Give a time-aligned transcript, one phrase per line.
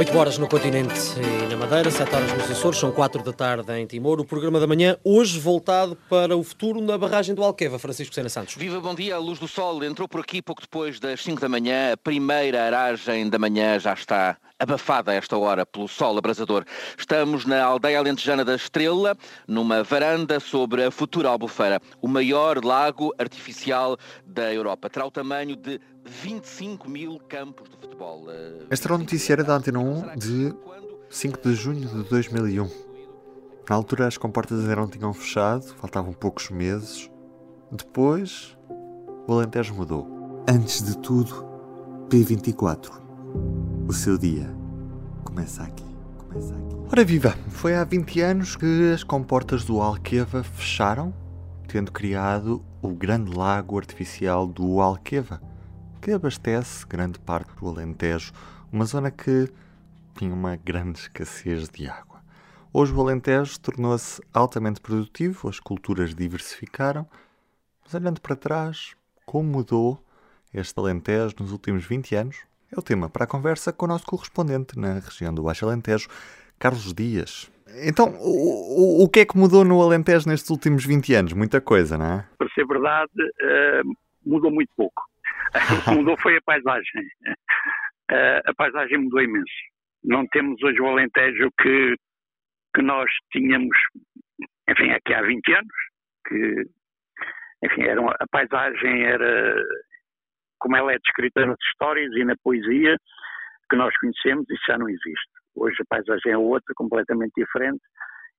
[0.00, 3.70] 8 horas no continente e na Madeira, 7 horas nos Açores, são 4 da tarde
[3.78, 4.18] em Timor.
[4.18, 7.78] O programa da manhã, hoje voltado para o futuro na barragem do Alqueva.
[7.78, 8.54] Francisco Sena Santos.
[8.54, 9.16] Viva, bom dia.
[9.16, 11.92] A luz do sol entrou por aqui pouco depois das 5 da manhã.
[11.92, 16.64] A primeira aragem da manhã já está abafada a esta hora pelo sol abrasador.
[16.96, 19.16] Estamos na aldeia alentejana da Estrela,
[19.48, 23.96] numa varanda sobre a futura Albufeira, o maior lago artificial
[24.26, 24.90] da Europa.
[24.90, 28.26] Terá o tamanho de 25 mil campos de futebol.
[28.68, 30.54] Esta era o noticiário da Antena 1 de
[31.08, 32.68] 5 de junho de 2001.
[33.68, 37.10] Na altura as comportas ainda não tinham fechado, faltavam poucos meses.
[37.72, 38.56] Depois,
[39.26, 40.44] o Alentejo mudou.
[40.48, 41.46] Antes de tudo,
[42.08, 42.90] P24.
[43.90, 44.48] O seu dia
[45.24, 45.84] começa aqui.
[46.16, 46.76] Começa aqui.
[46.92, 47.36] Ora viva!
[47.48, 51.12] Foi há 20 anos que as comportas do Alqueva fecharam,
[51.66, 55.42] tendo criado o grande lago artificial do Alqueva,
[56.00, 58.32] que abastece grande parte do Alentejo,
[58.72, 59.52] uma zona que
[60.14, 62.22] tinha uma grande escassez de água.
[62.72, 67.04] Hoje o Alentejo tornou-se altamente produtivo, as culturas diversificaram,
[67.84, 68.94] mas olhando para trás,
[69.26, 70.00] como mudou
[70.54, 72.49] este Alentejo nos últimos 20 anos?
[72.72, 76.08] É o tema para a conversa com o nosso correspondente na região do Baixo Alentejo,
[76.56, 77.50] Carlos Dias.
[77.84, 81.32] Então, o, o, o que é que mudou no Alentejo nestes últimos 20 anos?
[81.32, 82.26] Muita coisa, não é?
[82.38, 83.92] Para ser verdade, uh,
[84.24, 85.02] mudou muito pouco.
[85.80, 87.02] O que mudou foi a paisagem.
[88.12, 89.50] Uh, a paisagem mudou imenso.
[90.04, 91.96] Não temos hoje o Alentejo que,
[92.74, 93.76] que nós tínhamos,
[94.68, 95.74] enfim, aqui há 20 anos,
[96.28, 96.64] que,
[97.64, 99.56] enfim, era uma, a paisagem era
[100.60, 102.96] como ela é descrita nas histórias e na poesia
[103.68, 105.30] que nós conhecemos, isso já não existe.
[105.56, 107.80] Hoje a paisagem é outra, completamente diferente,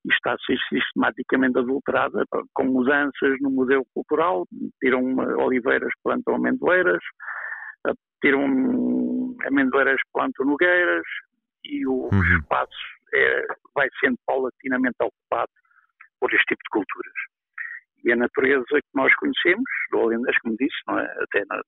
[0.06, 2.24] e está a ser sistematicamente adulterada
[2.54, 4.48] com mudanças no modelo cultural,
[4.82, 7.02] tiram oliveiras, plantam amendoeiras,
[8.22, 8.44] tiram
[9.46, 11.06] amendoeiras, plantam nogueiras,
[11.64, 12.38] e o uhum.
[12.40, 12.72] espaço
[13.14, 13.46] é,
[13.76, 15.52] vai sendo paulatinamente ocupado
[16.20, 17.14] por este tipo de culturas.
[18.04, 21.06] E a natureza que nós conhecemos, do Olindas, como disse, não é?
[21.22, 21.62] até na,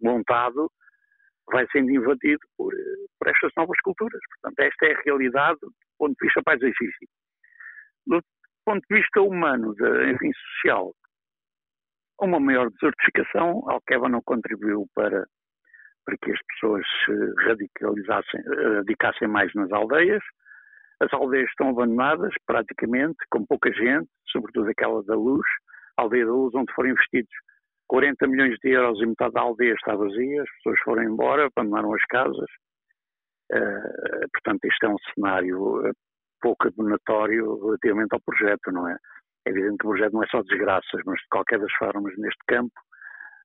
[0.00, 0.70] montado,
[1.50, 2.72] vai sendo invadido por,
[3.18, 4.20] por estas novas culturas.
[4.34, 7.12] Portanto, esta é a realidade do ponto de vista paisagístico.
[8.06, 8.22] Do
[8.64, 10.92] ponto de vista humano, de, enfim, social,
[12.20, 15.24] uma maior desertificação, a Alqueva não contribuiu para,
[16.04, 18.40] para que as pessoas se radicalizassem,
[18.76, 20.22] radicassem mais nas aldeias.
[21.00, 25.46] As aldeias estão abandonadas, praticamente, com pouca gente, sobretudo aquela da Luz,
[25.96, 27.32] a aldeia da Luz, onde foram investidos
[27.88, 31.94] 40 milhões de euros e metade da aldeia está vazia, as pessoas foram embora, abandonaram
[31.94, 32.50] as casas.
[33.50, 35.92] Uh, portanto, isto é um cenário eh,
[36.40, 38.96] pouco abonatório relativamente ao projeto, não é?
[39.46, 42.44] É evidente que o projeto não é só desgraças, mas de qualquer das formas, neste
[42.46, 42.74] campo,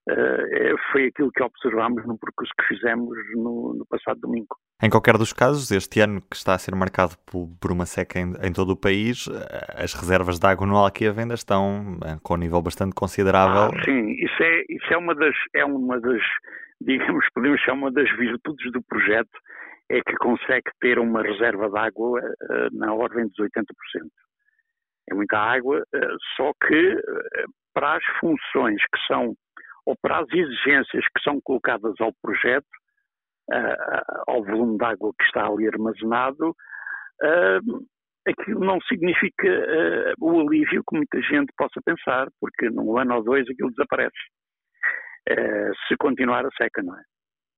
[0.10, 4.58] uh, foi aquilo que observámos no percurso que fizemos no, no, passado domingo.
[4.84, 8.34] Em qualquer dos casos, este ano que está a ser marcado por, uma seca em,
[8.46, 9.30] em, todo o país,
[9.78, 13.72] as reservas de água no ainda estão com um nível bastante considerável.
[13.74, 16.22] Ah, sim, isso é, isso é uma das, é uma das,
[16.82, 19.32] digamos, podemos chamar uma das virtudes do projeto,
[19.90, 23.64] é que consegue ter uma reserva de água uh, na ordem dos 80%.
[25.10, 29.34] É muita água, uh, só que uh, para as funções que são,
[29.86, 32.68] ou para as exigências que são colocadas ao projeto,
[34.28, 36.56] ao volume de água que está ali armazenado,
[38.28, 43.24] aquilo não significa uh, o alívio que muita gente possa pensar, porque num ano ou
[43.24, 44.16] dois aquilo desaparece.
[45.30, 47.04] Uh, se continuar a seca, não é?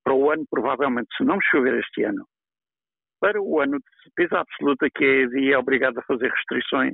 [0.04, 2.26] Para o ano, provavelmente, se não chover este ano,
[3.20, 6.94] para o ano de certeza absoluta que a EDI é obrigada a fazer restrições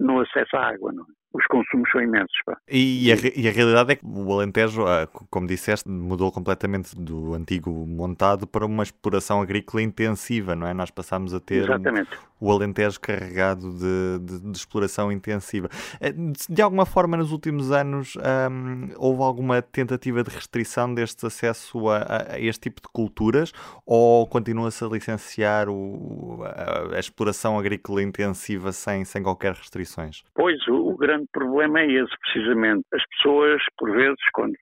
[0.00, 1.06] no acesso à água, não é?
[1.36, 2.36] Os consumos são imensos.
[2.68, 6.96] E, e, a, e, a, realidade é que o Alentejo, ah, como disseste, mudou completamente
[6.96, 10.72] do antigo montado para uma exploração agrícola intensiva, não é?
[10.72, 12.10] Nós passámos a ter Exatamente.
[12.40, 15.68] o Alentejo carregado de, de, de, exploração intensiva.
[16.00, 16.14] Eh,
[16.48, 22.34] de alguma forma, nos últimos anos, hum, houve alguma tentativa de restrição deste acesso a,
[22.34, 23.52] a este tipo de culturas
[23.84, 30.22] ou continua-se a licenciar o, a, a, exploração agrícola intensiva sem, sem qualquer restrições?
[30.34, 32.84] Pois, o, o grande problema é esse, precisamente.
[32.92, 34.54] As pessoas, por vezes, quando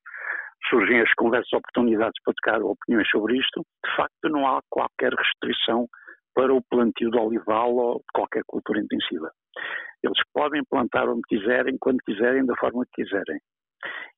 [0.68, 5.86] surgem as conversas, oportunidades para tocar opiniões sobre isto, de facto não há qualquer restrição
[6.34, 9.30] para o plantio de olival ou de qualquer cultura intensiva.
[10.02, 13.38] Eles podem plantar onde quiserem, quando quiserem, da forma que quiserem.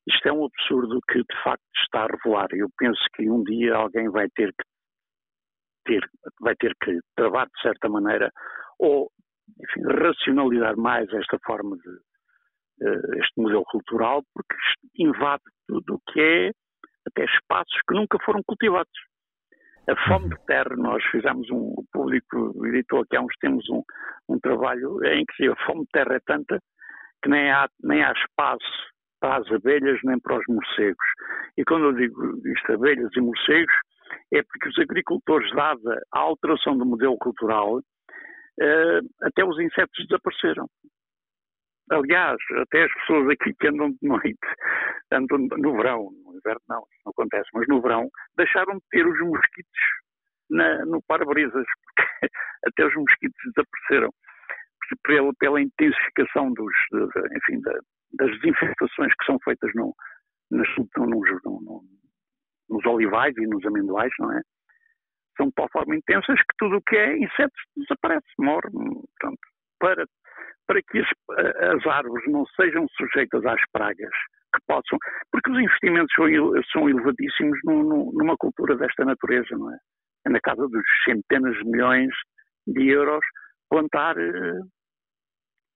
[0.07, 2.47] Isto é um absurdo que de facto está a revelar.
[2.51, 4.63] Eu penso que um dia alguém vai ter que
[5.85, 6.09] ter,
[6.41, 8.31] vai ter que travar de certa maneira
[8.79, 9.09] ou
[9.59, 12.06] enfim, racionalizar mais esta forma de
[13.17, 14.55] este modelo cultural, porque
[14.97, 16.51] invade tudo o que é
[17.07, 18.91] até espaços que nunca foram cultivados.
[19.89, 20.29] A fome uhum.
[20.31, 23.81] de terra, nós fizemos um, o público editou aqui há uns tempos um,
[24.27, 26.59] um trabalho em que a fome de terra é tanta
[27.23, 28.87] que nem há, nem há espaço
[29.19, 31.05] para as abelhas nem para os morcegos.
[31.57, 33.73] E quando eu digo isto, abelhas e morcegos,
[34.33, 40.67] é porque os agricultores, dada a alteração do modelo cultural, uh, até os insetos desapareceram.
[41.89, 44.37] Aliás, até as pessoas aqui que andam de noite,
[45.11, 49.07] andam no verão, no inverno não, isso não acontece, mas no verão, deixaram de ter
[49.07, 49.81] os mosquitos
[50.49, 52.03] na, no para-brisas, porque
[52.67, 54.09] até os mosquitos desapareceram
[55.03, 57.73] pela, pela intensificação dos, de, enfim, da,
[58.13, 59.93] das desinfestações que são feitas no,
[60.51, 60.67] nos,
[61.45, 61.83] no,
[62.69, 64.41] nos olivais e nos amendoais, não é?
[65.37, 68.69] São de tal forma intensas que tudo o que é insetos desaparece, morre.
[68.71, 69.39] Portanto,
[69.79, 70.05] para,
[70.67, 74.11] para que as, árvores não sejam sujeitas às pragas
[74.53, 74.97] que possam.
[75.31, 76.25] Porque os investimentos são,
[76.71, 79.77] são elevadíssimos numa cultura desta natureza, não é?
[80.25, 82.13] É na casa dos centenas de milhões
[82.67, 83.23] de euros
[83.69, 84.15] plantar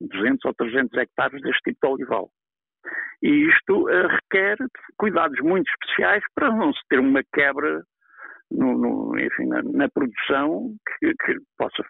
[0.01, 2.29] 200 ou 300 hectares deste tipo de olival.
[3.21, 4.57] E isto uh, requer
[4.97, 7.83] cuidados muito especiais para não se ter uma quebra
[8.49, 11.83] no, no, enfim, na, na produção que, que, possa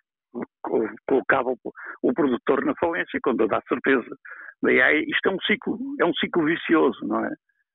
[1.07, 4.15] colocar o, produtor na falência, com toda a certeza.
[4.61, 7.33] Daí isto é um ciclo, é um ciclo vicioso, não é?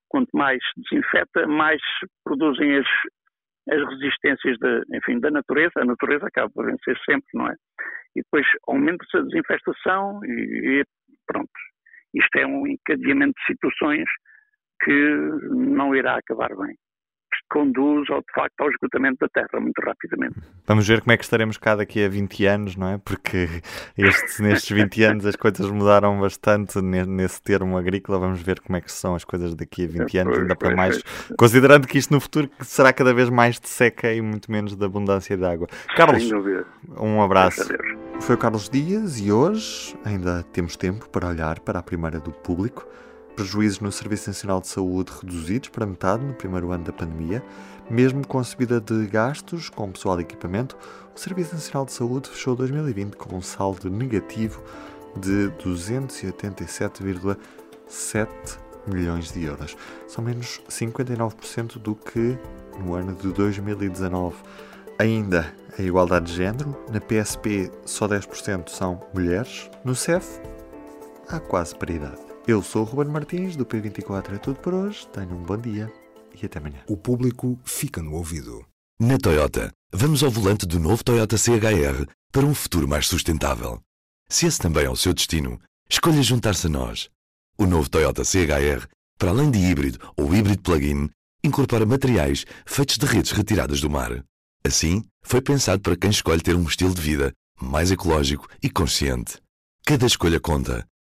[0.09, 1.81] Quanto mais desinfeta, mais
[2.25, 2.87] produzem as,
[3.71, 7.55] as resistências da, enfim, da natureza, a natureza acaba por vencer sempre, não é?
[8.15, 10.85] E depois aumenta-se a desinfestação e, e
[11.27, 11.51] pronto.
[12.15, 14.09] Isto é um encadeamento de situações
[14.83, 15.11] que
[15.51, 16.77] não irá acabar bem
[17.51, 20.35] conduz, ao, de facto, ao esgotamento da terra muito rapidamente.
[20.67, 22.99] Vamos ver como é que estaremos cá daqui a 20 anos, não é?
[22.99, 23.49] Porque
[23.97, 28.19] este, nestes 20 anos as coisas mudaram bastante nesse termo agrícola.
[28.19, 31.03] Vamos ver como é que são as coisas daqui a 20 anos, ainda para mais,
[31.39, 34.85] considerando que isto no futuro será cada vez mais de seca e muito menos de
[34.85, 35.69] abundância de água.
[35.97, 36.29] Carlos,
[36.99, 37.69] um abraço.
[38.21, 42.33] Foi o Carlos Dias e hoje ainda temos tempo para olhar para a primeira do
[42.33, 42.87] público
[43.37, 47.45] prejuízos no Serviço Nacional de Saúde reduzidos para metade no primeiro ano da pandemia.
[47.89, 50.77] Mesmo com a subida de gastos com pessoal e equipamento,
[51.15, 54.63] o Serviço Nacional de Saúde fechou 2020 com um saldo negativo
[55.17, 58.29] de 287,7
[58.87, 59.77] milhões de euros.
[60.09, 62.39] São menos 59% do que
[62.81, 64.35] no ano de 2019.
[64.99, 70.41] Ainda a igualdade de género, na PSP só 10% são mulheres, no CEF
[71.29, 72.26] há quase paridade.
[72.49, 75.05] Eu sou o Ruben Martins, do P24 é tudo por hoje.
[75.09, 75.93] Tenham um bom dia
[76.41, 76.79] e até amanhã.
[76.87, 78.65] O público fica no ouvido.
[79.01, 83.81] Na Toyota, vamos ao volante do novo Toyota CHR para um futuro mais sustentável.
[84.29, 85.61] Se esse também é o seu destino,
[85.91, 87.11] escolha juntar-se a nós.
[87.59, 88.87] O novo Toyota CHR,
[89.19, 91.11] para além de híbrido ou híbrido plug-in,
[91.43, 94.25] incorpora materiais feitos de redes retiradas do mar.
[94.65, 99.41] Assim, foi pensado para quem escolhe ter um estilo de vida mais ecológico e consciente.
[99.85, 100.87] Cada escolha conta